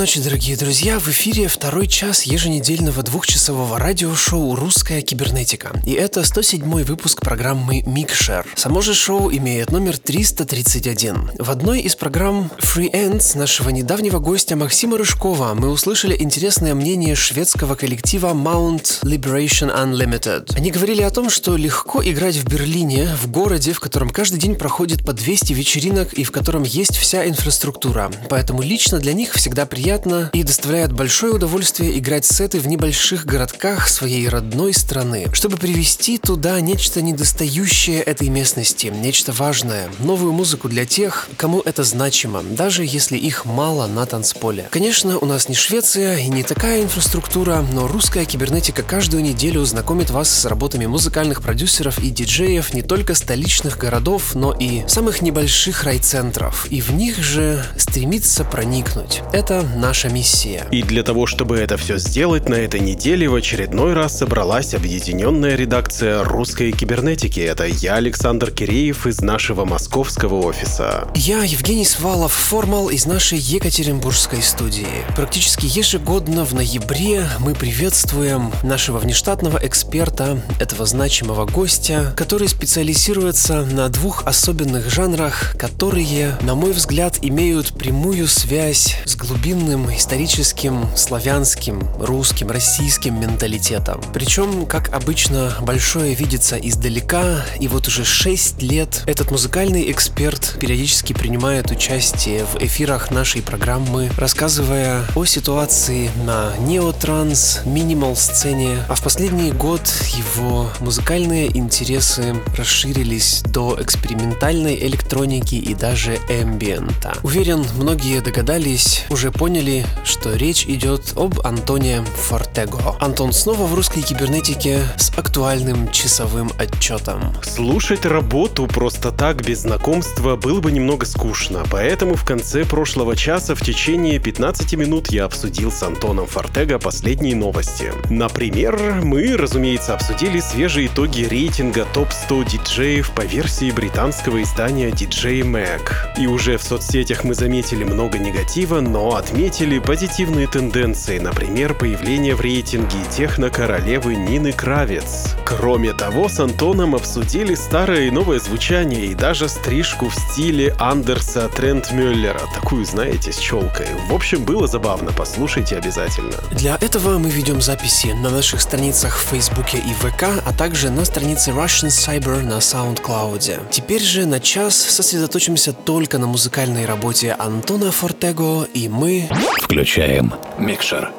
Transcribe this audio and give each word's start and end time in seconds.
Ночи, 0.00 0.18
дорогие 0.18 0.56
друзья! 0.56 0.98
В 0.98 1.08
эфире 1.08 1.46
второй 1.46 1.86
час 1.86 2.22
еженедельного 2.22 3.02
двухчасового 3.02 3.78
радиошоу 3.78 4.54
«Русская 4.54 5.02
кибернетика». 5.02 5.78
И 5.84 5.92
это 5.92 6.24
107 6.24 6.84
выпуск 6.84 7.20
программы 7.20 7.82
«Микшер». 7.82 8.46
Само 8.56 8.80
же 8.80 8.94
шоу 8.94 9.30
имеет 9.30 9.70
номер 9.70 9.98
331. 9.98 11.32
В 11.38 11.50
одной 11.50 11.80
из 11.80 11.96
программ 11.96 12.50
Free 12.58 12.90
Ends 12.90 13.36
нашего 13.36 13.68
недавнего 13.68 14.20
гостя 14.20 14.56
Максима 14.56 14.96
Рыжкова 14.96 15.52
мы 15.52 15.68
услышали 15.68 16.16
интересное 16.18 16.74
мнение 16.74 17.14
шведского 17.14 17.74
коллектива 17.74 18.28
Mount 18.28 19.02
Liberation 19.02 19.70
Unlimited. 19.70 20.56
Они 20.56 20.70
говорили 20.70 21.02
о 21.02 21.10
том, 21.10 21.28
что 21.28 21.58
легко 21.58 22.02
играть 22.02 22.36
в 22.36 22.48
Берлине, 22.48 23.06
в 23.22 23.30
городе, 23.30 23.74
в 23.74 23.80
котором 23.80 24.08
каждый 24.08 24.40
день 24.40 24.54
проходит 24.54 25.04
по 25.04 25.12
200 25.12 25.52
вечеринок 25.52 26.14
и 26.14 26.24
в 26.24 26.32
котором 26.32 26.62
есть 26.62 26.96
вся 26.96 27.28
инфраструктура. 27.28 28.10
Поэтому 28.30 28.62
лично 28.62 28.98
для 28.98 29.12
них 29.12 29.34
всегда 29.34 29.66
приятно 29.66 29.89
и 30.32 30.44
доставляет 30.44 30.92
большое 30.92 31.32
удовольствие 31.32 31.98
играть 31.98 32.24
сеты 32.24 32.60
в 32.60 32.68
небольших 32.68 33.26
городках 33.26 33.88
своей 33.88 34.28
родной 34.28 34.72
страны, 34.72 35.26
чтобы 35.32 35.56
привести 35.56 36.16
туда 36.16 36.60
нечто 36.60 37.02
недостающее 37.02 38.00
этой 38.00 38.28
местности, 38.28 38.86
нечто 38.86 39.32
важное, 39.32 39.88
новую 39.98 40.32
музыку 40.32 40.68
для 40.68 40.86
тех, 40.86 41.28
кому 41.36 41.60
это 41.64 41.82
значимо, 41.82 42.42
даже 42.44 42.84
если 42.84 43.16
их 43.16 43.44
мало 43.44 43.88
на 43.88 44.06
танцполе. 44.06 44.68
Конечно, 44.70 45.18
у 45.18 45.26
нас 45.26 45.48
не 45.48 45.56
Швеция 45.56 46.18
и 46.18 46.28
не 46.28 46.44
такая 46.44 46.82
инфраструктура, 46.82 47.64
но 47.72 47.88
русская 47.88 48.24
кибернетика 48.24 48.84
каждую 48.84 49.24
неделю 49.24 49.64
знакомит 49.64 50.10
вас 50.10 50.30
с 50.30 50.44
работами 50.44 50.86
музыкальных 50.86 51.42
продюсеров 51.42 51.98
и 51.98 52.10
диджеев 52.10 52.72
не 52.74 52.82
только 52.82 53.16
столичных 53.16 53.76
городов, 53.76 54.36
но 54.36 54.52
и 54.52 54.84
самых 54.86 55.20
небольших 55.20 55.82
райцентров, 55.82 56.66
и 56.70 56.80
в 56.80 56.92
них 56.92 57.18
же 57.18 57.64
стремится 57.76 58.44
проникнуть. 58.44 59.22
Это 59.32 59.62
наша 59.80 60.10
миссия. 60.10 60.66
И 60.70 60.82
для 60.82 61.02
того, 61.02 61.26
чтобы 61.26 61.56
это 61.56 61.76
все 61.76 61.96
сделать, 61.98 62.48
на 62.48 62.54
этой 62.54 62.80
неделе 62.80 63.28
в 63.28 63.34
очередной 63.34 63.94
раз 63.94 64.18
собралась 64.18 64.74
объединенная 64.74 65.56
редакция 65.56 66.22
русской 66.22 66.70
кибернетики. 66.70 67.40
Это 67.40 67.64
я, 67.64 67.94
Александр 67.94 68.50
Киреев 68.50 69.06
из 69.06 69.22
нашего 69.22 69.64
московского 69.64 70.42
офиса. 70.42 71.08
Я, 71.14 71.44
Евгений 71.44 71.86
Свалов, 71.86 72.32
формал 72.32 72.90
из 72.90 73.06
нашей 73.06 73.38
Екатеринбургской 73.38 74.42
студии. 74.42 74.86
Практически 75.16 75.66
ежегодно 75.66 76.44
в 76.44 76.52
ноябре 76.52 77.24
мы 77.38 77.54
приветствуем 77.54 78.52
нашего 78.62 78.98
внештатного 78.98 79.58
эксперта, 79.62 80.42
этого 80.58 80.84
значимого 80.84 81.46
гостя, 81.46 82.12
который 82.16 82.48
специализируется 82.48 83.64
на 83.64 83.88
двух 83.88 84.26
особенных 84.26 84.90
жанрах, 84.90 85.56
которые, 85.58 86.36
на 86.42 86.54
мой 86.54 86.72
взгляд, 86.72 87.18
имеют 87.22 87.68
прямую 87.72 88.28
связь 88.28 88.96
с 89.06 89.16
глубиной 89.16 89.69
глубинным 89.70 89.94
историческим 89.94 90.86
славянским, 90.96 91.80
русским, 92.00 92.50
российским 92.50 93.20
менталитетом. 93.20 94.02
Причем, 94.12 94.66
как 94.66 94.92
обычно, 94.92 95.52
большое 95.60 96.14
видится 96.14 96.56
издалека, 96.56 97.44
и 97.60 97.68
вот 97.68 97.86
уже 97.86 98.04
6 98.04 98.62
лет 98.62 99.02
этот 99.06 99.30
музыкальный 99.30 99.90
эксперт 99.92 100.56
периодически 100.58 101.12
принимает 101.12 101.70
участие 101.70 102.44
в 102.46 102.56
эфирах 102.56 103.10
нашей 103.10 103.42
программы, 103.42 104.10
рассказывая 104.16 105.04
о 105.14 105.24
ситуации 105.24 106.10
на 106.24 106.52
неотранс, 106.58 107.60
минимал 107.64 108.16
сцене, 108.16 108.78
а 108.88 108.94
в 108.94 109.02
последний 109.02 109.52
год 109.52 109.82
его 110.16 110.68
музыкальные 110.80 111.56
интересы 111.56 112.34
расширились 112.56 113.42
до 113.44 113.76
экспериментальной 113.80 114.74
электроники 114.74 115.54
и 115.54 115.74
даже 115.74 116.16
эмбиента. 116.28 117.14
Уверен, 117.22 117.64
многие 117.76 118.20
догадались 118.20 119.04
уже 119.10 119.30
поняли, 119.30 119.59
что 120.04 120.34
речь 120.36 120.64
идет 120.64 121.12
об 121.16 121.40
Антоне 121.44 122.02
Фортего. 122.16 122.96
Антон 122.98 123.34
снова 123.34 123.66
в 123.66 123.74
русской 123.74 124.00
кибернетике 124.00 124.80
с 124.96 125.10
актуальным 125.18 125.90
часовым 125.90 126.50
отчетом. 126.58 127.34
Слушать 127.42 128.06
работу 128.06 128.66
просто 128.66 129.12
так, 129.12 129.44
без 129.44 129.60
знакомства, 129.60 130.36
было 130.36 130.60
бы 130.60 130.72
немного 130.72 131.04
скучно, 131.04 131.62
поэтому 131.70 132.14
в 132.14 132.24
конце 132.24 132.64
прошлого 132.64 133.16
часа 133.16 133.54
в 133.54 133.60
течение 133.60 134.18
15 134.18 134.72
минут 134.76 135.10
я 135.10 135.26
обсудил 135.26 135.70
с 135.70 135.82
Антоном 135.82 136.26
Фортега 136.26 136.78
последние 136.78 137.36
новости. 137.36 137.92
Например, 138.08 139.02
мы, 139.04 139.36
разумеется, 139.36 139.92
обсудили 139.92 140.40
свежие 140.40 140.86
итоги 140.86 141.24
рейтинга 141.24 141.86
топ-100 141.92 142.50
диджеев 142.50 143.10
по 143.10 143.22
версии 143.22 143.70
британского 143.70 144.42
издания 144.42 144.88
DJ 144.88 145.42
Mag. 145.42 145.82
И 146.18 146.26
уже 146.26 146.56
в 146.56 146.62
соцсетях 146.62 147.24
мы 147.24 147.34
заметили 147.34 147.84
много 147.84 148.16
негатива, 148.16 148.80
но 148.80 149.16
отметили 149.16 149.49
позитивные 149.50 150.46
тенденции, 150.46 151.18
например, 151.18 151.74
появление 151.74 152.36
в 152.36 152.40
рейтинге 152.40 152.98
техно-королевы 153.10 154.14
Нины 154.14 154.52
Кравец. 154.52 155.34
Кроме 155.44 155.92
того, 155.92 156.28
с 156.28 156.38
Антоном 156.38 156.94
обсудили 156.94 157.56
старое 157.56 158.02
и 158.02 158.10
новое 158.10 158.38
звучание 158.38 159.06
и 159.06 159.14
даже 159.14 159.48
стрижку 159.48 160.08
в 160.08 160.14
стиле 160.14 160.72
Андерса 160.78 161.48
Трентмюллера, 161.48 162.40
такую, 162.54 162.84
знаете, 162.84 163.32
с 163.32 163.38
челкой. 163.38 163.88
В 164.08 164.14
общем, 164.14 164.44
было 164.44 164.68
забавно, 164.68 165.10
послушайте 165.10 165.76
обязательно. 165.76 166.36
Для 166.52 166.76
этого 166.80 167.18
мы 167.18 167.28
ведем 167.28 167.60
записи 167.60 168.14
на 168.22 168.30
наших 168.30 168.60
страницах 168.60 169.18
в 169.18 169.30
Фейсбуке 169.30 169.78
и 169.78 169.92
ВК, 169.94 170.26
а 170.46 170.52
также 170.52 170.90
на 170.90 171.04
странице 171.04 171.50
Russian 171.50 171.88
Cyber 171.88 172.42
на 172.44 172.58
SoundCloud. 172.58 173.68
Теперь 173.70 174.02
же 174.02 174.26
на 174.26 174.38
час 174.38 174.76
сосредоточимся 174.76 175.72
только 175.72 176.18
на 176.18 176.28
музыкальной 176.28 176.86
работе 176.86 177.34
Антона 177.36 177.90
Фортего, 177.90 178.64
и 178.72 178.88
мы 178.88 179.28
Включаем 179.62 180.32
микшер. 180.58 181.10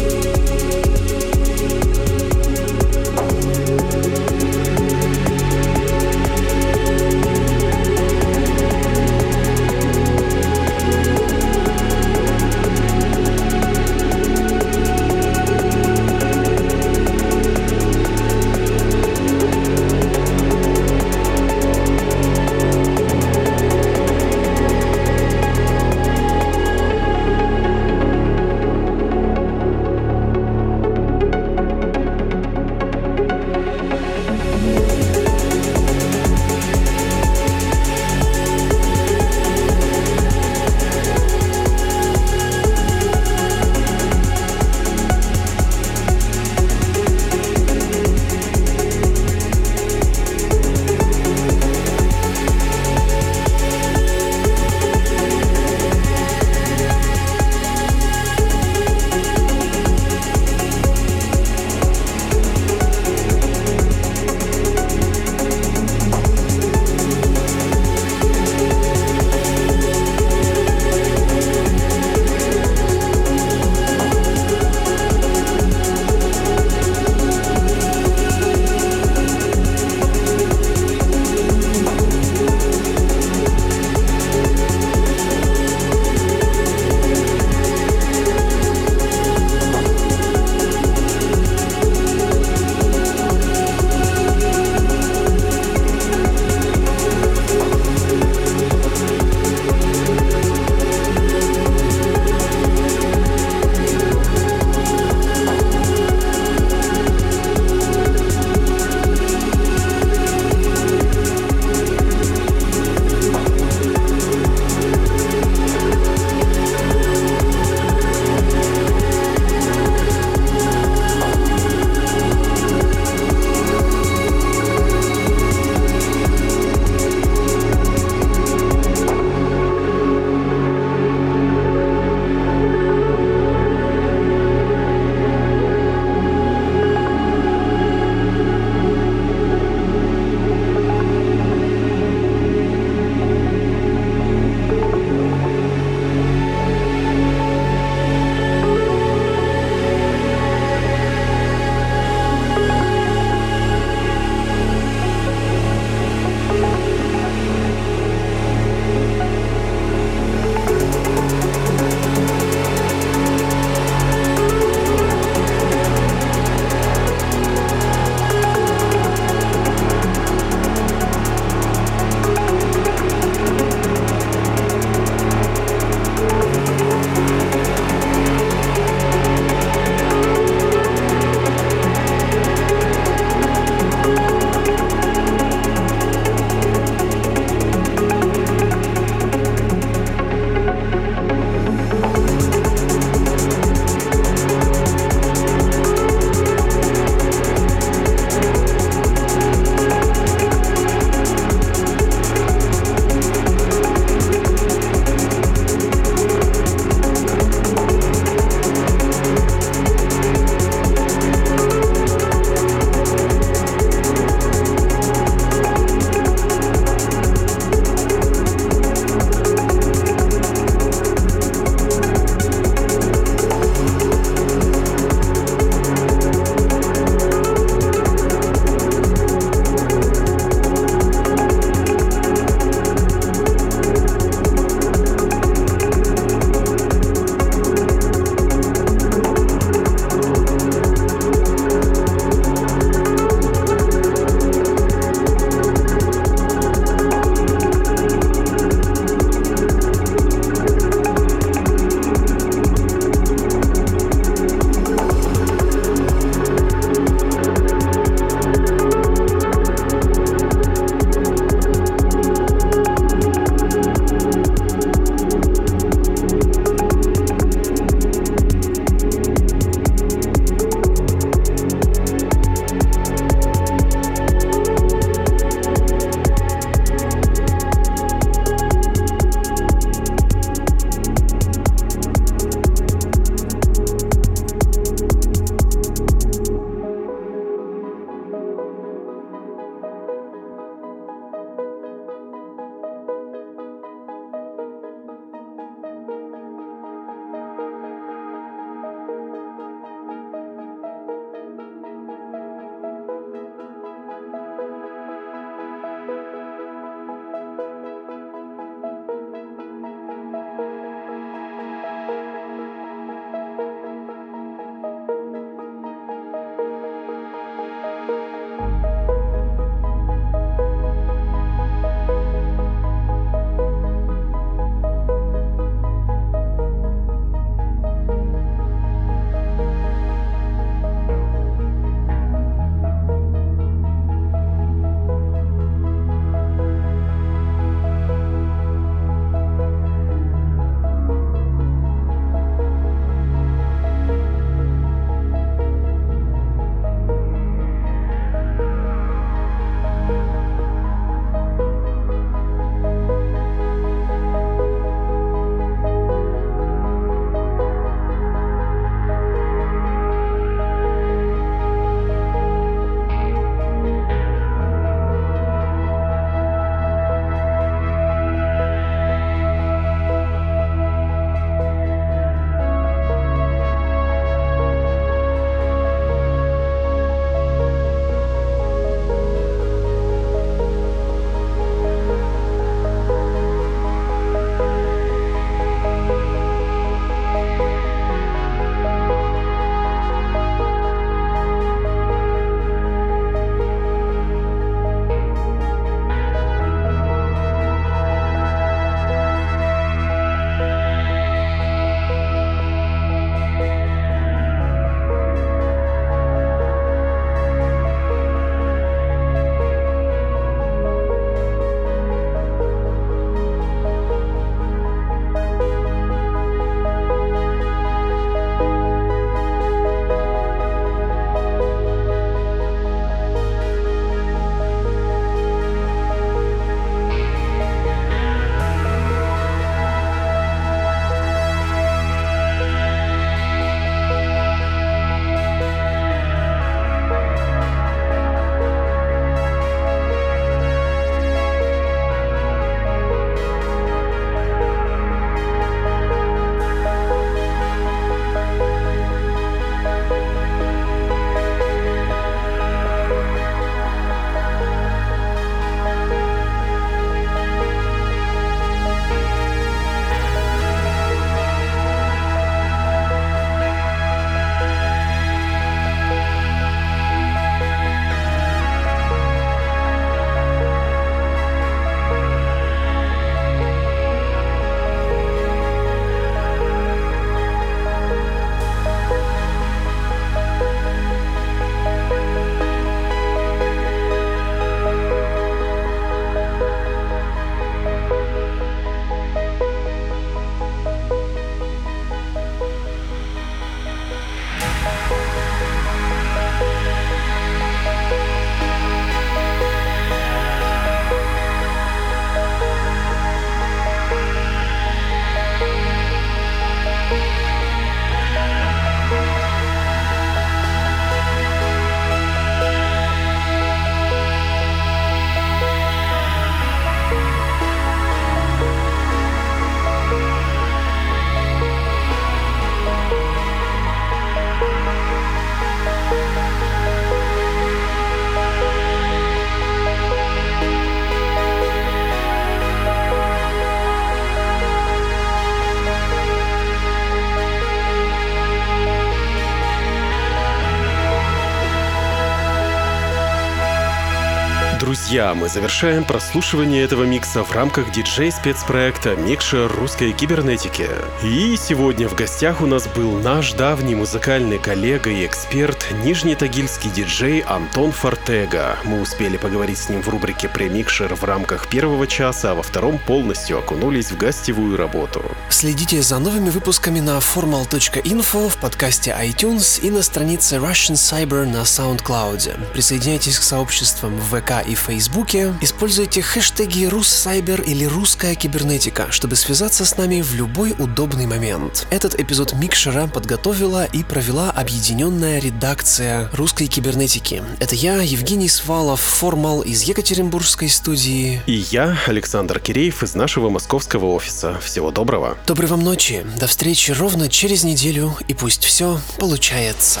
Друзья, 545.22 545.34
мы 545.34 545.48
завершаем 545.48 546.04
прослушивание 546.04 546.82
этого 546.82 547.04
микса 547.04 547.44
в 547.44 547.52
рамках 547.52 547.92
диджей-спецпроекта 547.92 549.14
«Микшер 549.14 549.70
русской 549.70 550.12
кибернетики». 550.12 550.88
И 551.22 551.56
сегодня 551.56 552.08
в 552.08 552.14
гостях 552.14 552.60
у 552.60 552.66
нас 552.66 552.88
был 552.88 553.20
наш 553.20 553.52
давний 553.52 553.94
музыкальный 553.94 554.58
коллега 554.58 555.10
и 555.10 555.24
эксперт, 555.24 555.86
нижнетагильский 556.02 556.90
диджей 556.90 557.40
Антон 557.40 557.92
Фортега. 557.92 558.78
Мы 558.84 559.00
успели 559.00 559.36
поговорить 559.36 559.78
с 559.78 559.88
ним 559.88 560.02
в 560.02 560.08
рубрике 560.08 560.48
«Премикшер» 560.48 561.14
в 561.14 561.22
рамках 561.22 561.68
первого 561.68 562.06
часа, 562.08 562.52
а 562.52 562.54
во 562.54 562.62
втором 562.62 562.98
полностью 562.98 563.58
окунулись 563.58 564.10
в 564.10 564.16
гостевую 564.16 564.76
работу. 564.76 565.24
Следите 565.50 566.02
за 566.02 566.18
новыми 566.18 566.50
выпусками 566.50 566.98
на 566.98 567.18
formal.info 567.18 568.48
в 568.48 568.56
подкасте 568.56 569.16
iTunes 569.22 569.80
и 569.80 569.90
на 569.90 570.02
странице 570.02 570.56
Russian 570.56 570.94
Cyber 570.94 571.44
на 571.46 571.62
SoundCloud. 571.62 572.72
Присоединяйтесь 572.72 573.38
к 573.38 573.42
сообществам 573.42 574.16
в 574.16 574.40
ВК 574.40 574.66
и 574.66 574.74
Фейсбуке. 575.12 575.54
Используйте 575.60 576.22
хэштеги 576.22 576.86
«Руссайбер» 576.86 577.60
или 577.60 577.84
«Русская 577.84 578.34
кибернетика», 578.34 579.08
чтобы 579.10 579.36
связаться 579.36 579.84
с 579.84 579.98
нами 579.98 580.22
в 580.22 580.34
любой 580.34 580.74
удобный 580.78 581.26
момент. 581.26 581.86
Этот 581.90 582.18
эпизод 582.18 582.54
Микшера 582.54 583.06
подготовила 583.08 583.84
и 583.84 584.04
провела 584.04 584.50
объединенная 584.50 585.38
редакция 585.38 586.30
русской 586.32 586.66
кибернетики. 586.66 587.42
Это 587.60 587.74
я, 587.74 588.00
Евгений 588.00 588.48
Свалов, 588.48 589.00
формал 589.00 589.60
из 589.60 589.82
Екатеринбургской 589.82 590.70
студии. 590.70 591.42
И 591.46 591.66
я, 591.70 591.98
Александр 592.06 592.58
Киреев 592.58 593.02
из 593.02 593.14
нашего 593.14 593.50
московского 593.50 594.06
офиса. 594.06 594.58
Всего 594.64 594.90
доброго. 594.90 595.36
Доброй 595.46 595.68
вам 595.68 595.82
ночи. 595.82 596.24
До 596.40 596.46
встречи 596.46 596.90
ровно 596.90 597.28
через 597.28 597.64
неделю, 597.64 598.16
и 598.28 598.34
пусть 598.34 598.64
все 598.64 598.98
получается. 599.18 600.00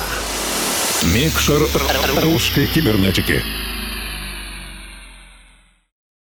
Микшер 1.02 1.68
русской 2.22 2.66
кибернетики. 2.66 3.42